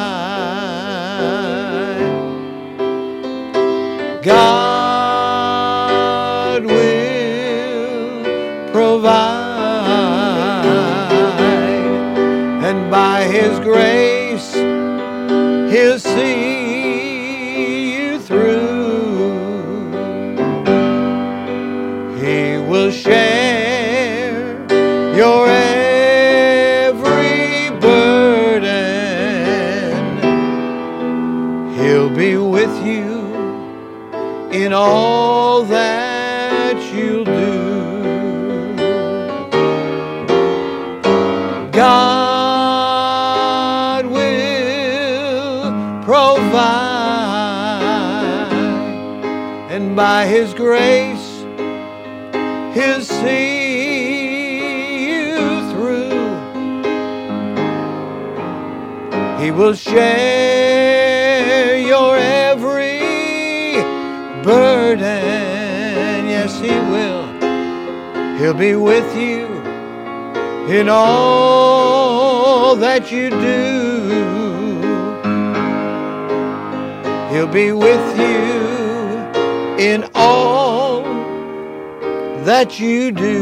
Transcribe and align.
Grace, 13.63 14.53
He'll 14.53 15.99
see 15.99 17.95
you 17.95 18.19
through. 18.19 19.33
He 22.19 22.57
will 22.69 22.91
share 22.91 24.67
your 25.15 25.47
every 25.47 26.99
burden. 27.79 28.69
He'll 31.77 32.13
be 32.15 32.37
with 32.37 32.85
you 32.85 33.33
in 34.51 34.73
all 34.73 35.63
that 35.63 36.77
you'll 36.93 37.23
do. 37.25 37.41
God 41.71 42.12
provide, 46.03 46.43
and 49.69 49.95
by 49.95 50.25
His 50.25 50.53
grace, 50.53 51.45
He'll 52.73 53.01
see 53.01 55.07
you 55.07 55.71
through. 55.71 56.11
He 59.41 59.51
will 59.51 59.73
share 59.73 61.77
your 61.77 62.17
every 62.17 63.81
burden. 64.43 64.99
Yes, 66.27 66.59
He 66.59 66.71
will. 66.91 67.23
He'll 68.37 68.53
be 68.53 68.75
with 68.75 69.15
you 69.15 69.47
in 70.67 70.89
all 70.89 72.75
that 72.75 73.09
you 73.11 73.29
do. 73.29 74.42
He'll 77.33 77.47
be 77.47 77.71
with 77.71 78.19
you 78.19 79.83
in 79.83 80.07
all 80.13 81.01
that 82.43 82.79
you 82.79 83.11
do. 83.11 83.33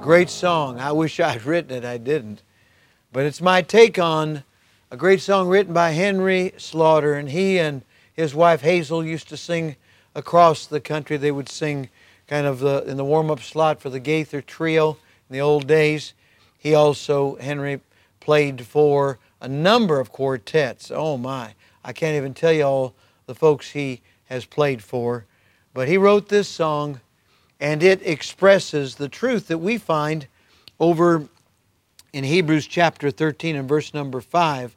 Great 0.00 0.30
song. 0.30 0.80
I 0.80 0.90
wish 0.90 1.20
I'd 1.20 1.44
written 1.44 1.70
it, 1.76 1.84
I 1.84 1.96
didn't. 1.96 2.42
But 3.12 3.24
it's 3.24 3.40
my 3.40 3.62
take 3.62 4.00
on 4.00 4.42
a 4.90 4.96
great 4.96 5.20
song 5.20 5.46
written 5.46 5.72
by 5.72 5.92
Henry 5.92 6.52
Slaughter, 6.56 7.14
and 7.14 7.28
he 7.28 7.60
and 7.60 7.82
his 8.12 8.34
wife 8.34 8.62
Hazel 8.62 9.04
used 9.04 9.28
to 9.28 9.36
sing 9.36 9.76
across 10.16 10.66
the 10.66 10.80
country. 10.80 11.18
They 11.18 11.30
would 11.30 11.48
sing 11.48 11.88
kind 12.26 12.48
of 12.48 12.58
the, 12.58 12.82
in 12.82 12.96
the 12.96 13.04
warm 13.04 13.30
up 13.30 13.42
slot 13.42 13.80
for 13.80 13.90
the 13.90 14.00
Gaither 14.00 14.42
Trio 14.42 14.98
in 15.30 15.34
the 15.34 15.40
old 15.40 15.68
days. 15.68 16.14
He 16.58 16.74
also, 16.74 17.36
Henry, 17.36 17.78
played 18.18 18.66
for 18.66 19.20
a 19.40 19.48
number 19.48 20.00
of 20.00 20.12
quartets. 20.12 20.90
Oh 20.94 21.16
my, 21.16 21.54
I 21.84 21.92
can't 21.92 22.16
even 22.16 22.34
tell 22.34 22.52
you 22.52 22.64
all 22.64 22.94
the 23.26 23.34
folks 23.34 23.70
he 23.70 24.00
has 24.26 24.44
played 24.44 24.82
for. 24.82 25.24
But 25.74 25.88
he 25.88 25.98
wrote 25.98 26.28
this 26.28 26.48
song, 26.48 27.00
and 27.60 27.82
it 27.82 28.00
expresses 28.06 28.96
the 28.96 29.08
truth 29.08 29.48
that 29.48 29.58
we 29.58 29.78
find 29.78 30.26
over 30.80 31.28
in 32.12 32.24
Hebrews 32.24 32.66
chapter 32.66 33.10
13 33.10 33.56
and 33.56 33.68
verse 33.68 33.92
number 33.92 34.20
5. 34.20 34.74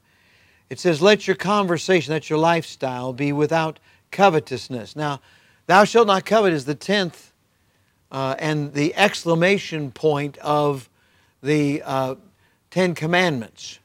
It 0.69 0.79
says, 0.79 1.01
Let 1.01 1.25
your 1.25 1.35
conversation, 1.35 2.13
that's 2.13 2.29
your 2.29 2.39
lifestyle, 2.39 3.13
be 3.13 3.31
without 3.31 3.79
covetousness. 4.11 4.95
Now, 4.95 5.21
thou 5.67 5.83
shalt 5.83 6.07
not 6.07 6.25
covet 6.25 6.53
is 6.53 6.65
the 6.65 6.75
tenth 6.75 7.31
uh, 8.11 8.35
and 8.39 8.73
the 8.73 8.95
exclamation 8.95 9.91
point 9.91 10.37
of 10.39 10.89
the 11.41 11.81
uh, 11.85 12.15
Ten 12.71 12.93
Commandments. 12.93 13.79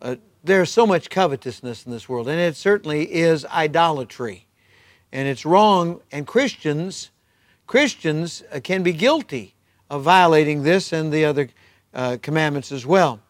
Uh, 0.00 0.16
there's 0.42 0.70
so 0.70 0.86
much 0.86 1.10
covetousness 1.10 1.84
in 1.84 1.92
this 1.92 2.08
world, 2.08 2.28
and 2.28 2.40
it 2.40 2.56
certainly 2.56 3.12
is 3.12 3.44
idolatry. 3.46 4.46
And 5.12 5.28
it's 5.28 5.44
wrong, 5.44 6.00
and 6.12 6.26
Christians, 6.26 7.10
Christians 7.66 8.42
uh, 8.52 8.60
can 8.62 8.82
be 8.82 8.92
guilty 8.92 9.54
of 9.90 10.02
violating 10.02 10.62
this 10.62 10.92
and 10.92 11.12
the 11.12 11.24
other 11.24 11.48
uh, 11.92 12.16
commandments 12.22 12.72
as 12.72 12.86
well. 12.86 13.20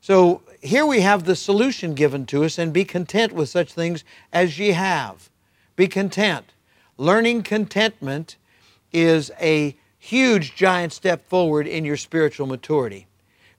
So 0.00 0.42
here 0.62 0.86
we 0.86 1.00
have 1.00 1.24
the 1.24 1.36
solution 1.36 1.94
given 1.94 2.26
to 2.26 2.44
us, 2.44 2.58
and 2.58 2.72
be 2.72 2.84
content 2.84 3.32
with 3.32 3.48
such 3.48 3.72
things 3.72 4.04
as 4.32 4.58
ye 4.58 4.70
have. 4.70 5.28
Be 5.74 5.88
content. 5.88 6.46
Learning 6.96 7.42
contentment 7.42 8.36
is 8.92 9.30
a 9.40 9.76
huge, 9.98 10.54
giant 10.54 10.92
step 10.92 11.28
forward 11.28 11.66
in 11.66 11.84
your 11.84 11.96
spiritual 11.96 12.46
maturity. 12.46 13.06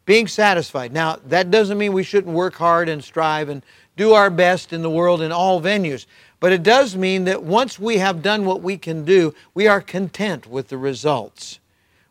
Being 0.07 0.28
satisfied. 0.28 0.94
Now, 0.94 1.18
that 1.25 1.51
doesn't 1.51 1.78
mean 1.78 1.91
we 1.91 2.01
shouldn't 2.01 2.34
work 2.34 2.56
hard 2.56 2.88
and 2.88 3.03
strive 3.03 3.50
and 3.50 3.62
do 3.97 4.13
our 4.13 4.29
best 4.29 4.72
in 4.72 4.81
the 4.81 4.90
world 4.90 5.22
in 5.22 5.34
all 5.34 5.62
venues. 5.62 6.06
But 6.40 6.53
it 6.53 6.63
does 6.63 6.95
mean 6.95 7.25
that 7.25 7.44
once 7.44 7.78
we 7.78 7.97
have 7.97 8.22
done 8.22 8.46
what 8.46 8.62
we 8.62 8.78
can 8.78 9.03
do, 9.03 9.35
we 9.53 9.67
are 9.67 9.81
content 9.81 10.47
with 10.47 10.69
the 10.69 10.78
results. 10.78 11.59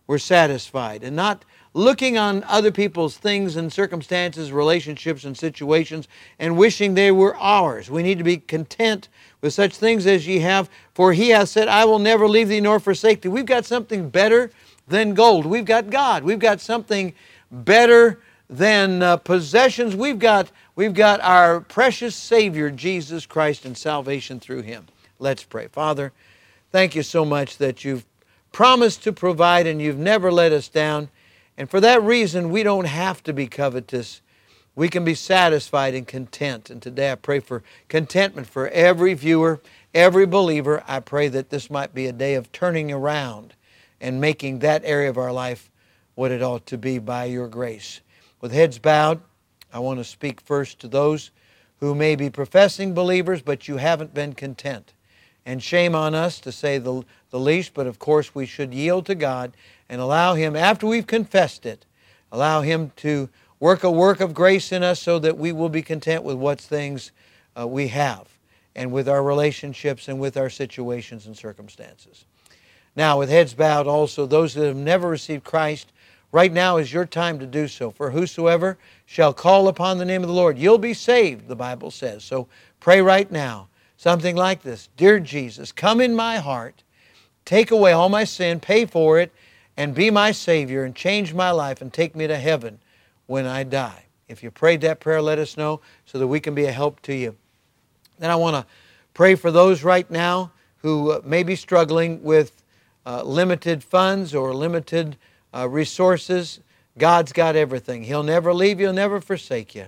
We're 0.06 0.18
satisfied 0.18 1.02
and 1.02 1.16
not 1.16 1.46
looking 1.72 2.18
on 2.18 2.44
other 2.44 2.70
people's 2.70 3.16
things 3.16 3.56
and 3.56 3.72
circumstances, 3.72 4.52
relationships, 4.52 5.24
and 5.24 5.36
situations 5.36 6.06
and 6.38 6.58
wishing 6.58 6.92
they 6.92 7.12
were 7.12 7.34
ours. 7.36 7.90
We 7.90 8.02
need 8.02 8.18
to 8.18 8.24
be 8.24 8.36
content 8.36 9.08
with 9.40 9.54
such 9.54 9.74
things 9.74 10.06
as 10.06 10.26
ye 10.26 10.40
have, 10.40 10.68
for 10.92 11.14
he 11.14 11.30
hath 11.30 11.48
said, 11.48 11.68
I 11.68 11.86
will 11.86 11.98
never 11.98 12.28
leave 12.28 12.48
thee 12.48 12.60
nor 12.60 12.78
forsake 12.78 13.22
thee. 13.22 13.30
We've 13.30 13.46
got 13.46 13.64
something 13.64 14.10
better 14.10 14.50
than 14.86 15.14
gold. 15.14 15.46
We've 15.46 15.64
got 15.64 15.88
God. 15.88 16.24
We've 16.24 16.38
got 16.38 16.60
something 16.60 17.14
better 17.50 18.20
than 18.48 19.02
uh, 19.02 19.16
possessions. 19.16 19.96
We've 19.96 20.18
got, 20.18 20.50
we've 20.74 20.94
got 20.94 21.20
our 21.20 21.60
precious 21.60 22.14
Savior, 22.14 22.70
Jesus 22.70 23.26
Christ, 23.26 23.64
and 23.64 23.76
salvation 23.76 24.40
through 24.40 24.62
him. 24.62 24.86
Let's 25.18 25.44
pray. 25.44 25.68
Father, 25.68 26.12
thank 26.70 26.94
you 26.94 27.02
so 27.02 27.24
much 27.24 27.58
that 27.58 27.84
you've 27.84 28.04
promised 28.52 29.02
to 29.04 29.12
provide 29.12 29.66
and 29.66 29.82
you've 29.82 29.98
never 29.98 30.30
let 30.30 30.52
us 30.52 30.68
down. 30.68 31.08
And 31.56 31.68
for 31.68 31.80
that 31.80 32.02
reason, 32.02 32.50
we 32.50 32.62
don't 32.62 32.86
have 32.86 33.22
to 33.24 33.32
be 33.32 33.46
covetous. 33.46 34.20
We 34.74 34.88
can 34.88 35.04
be 35.04 35.14
satisfied 35.14 35.94
and 35.94 36.06
content. 36.06 36.68
And 36.70 36.82
today 36.82 37.10
I 37.10 37.14
pray 37.14 37.40
for 37.40 37.62
contentment 37.88 38.46
for 38.46 38.68
every 38.68 39.14
viewer, 39.14 39.60
every 39.94 40.26
believer. 40.26 40.84
I 40.86 41.00
pray 41.00 41.28
that 41.28 41.48
this 41.48 41.70
might 41.70 41.94
be 41.94 42.06
a 42.06 42.12
day 42.12 42.34
of 42.34 42.52
turning 42.52 42.92
around 42.92 43.54
and 44.00 44.20
making 44.20 44.58
that 44.58 44.82
area 44.84 45.08
of 45.08 45.16
our 45.16 45.32
life 45.32 45.70
what 46.16 46.32
it 46.32 46.42
ought 46.42 46.66
to 46.66 46.76
be 46.76 46.98
by 46.98 47.26
your 47.26 47.46
grace. 47.46 48.00
With 48.40 48.50
heads 48.50 48.80
bowed, 48.80 49.20
I 49.72 49.78
want 49.78 50.00
to 50.00 50.04
speak 50.04 50.40
first 50.40 50.80
to 50.80 50.88
those 50.88 51.30
who 51.78 51.94
may 51.94 52.16
be 52.16 52.28
professing 52.28 52.92
believers, 52.92 53.40
but 53.40 53.68
you 53.68 53.76
haven't 53.76 54.12
been 54.12 54.32
content. 54.32 54.92
And 55.44 55.62
shame 55.62 55.94
on 55.94 56.16
us 56.16 56.40
to 56.40 56.50
say 56.50 56.78
the, 56.78 57.04
the 57.30 57.38
least, 57.38 57.72
but 57.74 57.86
of 57.86 58.00
course 58.00 58.34
we 58.34 58.46
should 58.46 58.74
yield 58.74 59.06
to 59.06 59.14
God 59.14 59.52
and 59.88 60.00
allow 60.00 60.34
Him, 60.34 60.56
after 60.56 60.88
we've 60.88 61.06
confessed 61.06 61.64
it, 61.64 61.86
allow 62.32 62.62
Him 62.62 62.90
to 62.96 63.28
work 63.60 63.84
a 63.84 63.90
work 63.90 64.20
of 64.20 64.34
grace 64.34 64.72
in 64.72 64.82
us 64.82 65.00
so 65.00 65.20
that 65.20 65.38
we 65.38 65.52
will 65.52 65.68
be 65.68 65.82
content 65.82 66.24
with 66.24 66.36
what 66.36 66.60
things 66.60 67.12
uh, 67.56 67.66
we 67.66 67.88
have. 67.88 68.26
and 68.76 68.92
with 68.92 69.08
our 69.08 69.22
relationships 69.22 70.06
and 70.06 70.20
with 70.20 70.36
our 70.36 70.50
situations 70.50 71.26
and 71.26 71.36
circumstances. 71.36 72.26
Now, 72.94 73.18
with 73.18 73.30
heads 73.30 73.54
bowed, 73.54 73.86
also, 73.86 74.26
those 74.26 74.54
that 74.54 74.66
have 74.66 74.76
never 74.76 75.08
received 75.08 75.44
Christ, 75.44 75.92
right 76.32 76.52
now 76.52 76.76
is 76.76 76.92
your 76.92 77.06
time 77.06 77.38
to 77.38 77.46
do 77.46 77.68
so. 77.68 77.90
For 77.90 78.10
whosoever 78.10 78.78
shall 79.04 79.32
call 79.32 79.68
upon 79.68 79.98
the 79.98 80.04
name 80.04 80.22
of 80.22 80.28
the 80.28 80.34
Lord, 80.34 80.58
you'll 80.58 80.78
be 80.78 80.94
saved, 80.94 81.48
the 81.48 81.56
Bible 81.56 81.90
says. 81.90 82.24
So 82.24 82.48
pray 82.80 83.00
right 83.00 83.30
now. 83.30 83.68
Something 83.96 84.36
like 84.36 84.62
this 84.62 84.88
Dear 84.96 85.20
Jesus, 85.20 85.72
come 85.72 86.00
in 86.00 86.14
my 86.14 86.36
heart, 86.36 86.82
take 87.44 87.70
away 87.70 87.92
all 87.92 88.08
my 88.08 88.24
sin, 88.24 88.60
pay 88.60 88.84
for 88.84 89.18
it, 89.18 89.32
and 89.76 89.94
be 89.94 90.10
my 90.10 90.32
Savior, 90.32 90.84
and 90.84 90.94
change 90.94 91.32
my 91.32 91.50
life, 91.50 91.80
and 91.80 91.92
take 91.92 92.14
me 92.14 92.26
to 92.26 92.36
heaven 92.36 92.78
when 93.26 93.46
I 93.46 93.64
die. 93.64 94.04
If 94.28 94.42
you 94.42 94.50
prayed 94.50 94.80
that 94.82 95.00
prayer, 95.00 95.22
let 95.22 95.38
us 95.38 95.56
know 95.56 95.80
so 96.04 96.18
that 96.18 96.26
we 96.26 96.40
can 96.40 96.54
be 96.54 96.64
a 96.64 96.72
help 96.72 97.00
to 97.02 97.14
you. 97.14 97.36
Then 98.18 98.30
I 98.30 98.36
want 98.36 98.56
to 98.56 98.66
pray 99.14 99.34
for 99.34 99.50
those 99.50 99.82
right 99.82 100.10
now 100.10 100.52
who 100.78 101.20
may 101.24 101.42
be 101.42 101.56
struggling 101.56 102.22
with 102.22 102.62
uh, 103.04 103.22
limited 103.22 103.82
funds 103.84 104.34
or 104.34 104.52
limited 104.54 105.16
uh, 105.56 105.68
resources. 105.68 106.60
God's 106.98 107.32
got 107.32 107.56
everything. 107.56 108.04
He'll 108.04 108.22
never 108.22 108.52
leave 108.52 108.80
you, 108.80 108.86
He'll 108.86 108.94
never 108.94 109.20
forsake 109.20 109.74
you. 109.74 109.86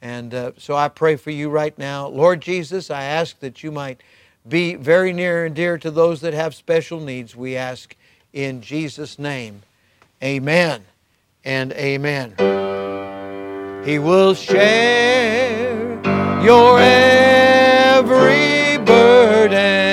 And 0.00 0.34
uh, 0.34 0.52
so 0.58 0.74
I 0.74 0.88
pray 0.88 1.16
for 1.16 1.30
you 1.30 1.48
right 1.48 1.76
now. 1.78 2.08
Lord 2.08 2.40
Jesus, 2.40 2.90
I 2.90 3.04
ask 3.04 3.38
that 3.40 3.62
you 3.62 3.70
might 3.70 4.02
be 4.48 4.74
very 4.74 5.12
near 5.12 5.44
and 5.44 5.54
dear 5.54 5.78
to 5.78 5.90
those 5.90 6.20
that 6.22 6.34
have 6.34 6.54
special 6.54 6.98
needs. 7.00 7.36
We 7.36 7.56
ask 7.56 7.94
in 8.32 8.60
Jesus' 8.60 9.18
name. 9.18 9.62
Amen 10.22 10.84
and 11.44 11.72
amen. 11.72 12.34
He 13.84 13.98
will 13.98 14.34
share 14.34 16.00
your 16.42 16.78
every 16.80 18.78
burden. 18.78 19.92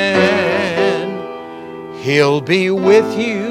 He'll 2.02 2.42
be 2.42 2.72
with 2.72 3.18
you 3.18 3.49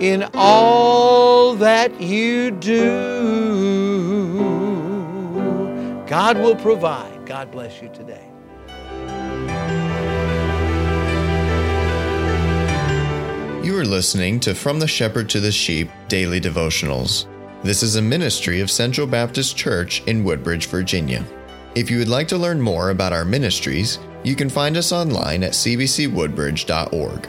in 0.00 0.28
all 0.34 1.54
that 1.56 2.00
you 2.00 2.50
do. 2.52 2.98
God 6.06 6.38
will 6.38 6.56
provide. 6.56 7.26
God 7.26 7.50
bless 7.50 7.82
you 7.82 7.88
today. 7.90 8.24
You 13.64 13.76
are 13.76 13.84
listening 13.84 14.40
to 14.40 14.54
From 14.54 14.78
the 14.80 14.88
Shepherd 14.88 15.28
to 15.30 15.40
the 15.40 15.52
Sheep 15.52 15.90
Daily 16.08 16.40
Devotionals. 16.40 17.26
This 17.62 17.82
is 17.82 17.96
a 17.96 18.02
ministry 18.02 18.60
of 18.60 18.70
Central 18.70 19.06
Baptist 19.06 19.56
Church 19.56 20.02
in 20.04 20.24
Woodbridge, 20.24 20.66
Virginia. 20.66 21.24
If 21.74 21.90
you 21.90 21.98
would 21.98 22.08
like 22.08 22.28
to 22.28 22.38
learn 22.38 22.60
more 22.60 22.90
about 22.90 23.12
our 23.12 23.24
ministries, 23.24 23.98
you 24.24 24.34
can 24.36 24.48
find 24.48 24.76
us 24.76 24.92
online 24.92 25.42
at 25.42 25.52
cbcwoodbridge.org. 25.52 27.28